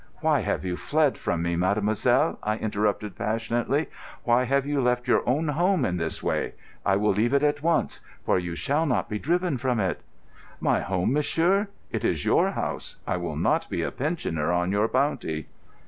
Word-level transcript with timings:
"Why 0.21 0.39
have 0.39 0.65
you 0.65 0.77
fled 0.77 1.15
from 1.19 1.43
me, 1.43 1.55
mademoiselle?" 1.55 2.39
I 2.41 2.57
interrupted 2.57 3.15
passionately. 3.15 3.87
"Why 4.23 4.45
have 4.45 4.65
you 4.65 4.81
left 4.81 5.07
your 5.07 5.21
own 5.29 5.49
home 5.49 5.85
in 5.85 5.97
this 5.97 6.23
way? 6.23 6.53
I 6.83 6.95
will 6.95 7.11
leave 7.11 7.35
it 7.35 7.43
at 7.43 7.61
once—for 7.61 8.39
you 8.39 8.55
shall 8.55 8.87
not 8.87 9.09
be 9.09 9.19
driven 9.19 9.59
from 9.59 9.79
it." 9.79 10.01
"My 10.59 10.79
home, 10.81 11.13
monsieur? 11.13 11.67
It 11.91 12.03
is 12.03 12.25
your 12.25 12.49
house. 12.49 12.95
I 13.05 13.17
will 13.17 13.35
not 13.35 13.69
be 13.69 13.83
a 13.83 13.91
pensioner 13.91 14.51
on 14.51 14.71
your 14.71 14.87
bounty." 14.87 15.49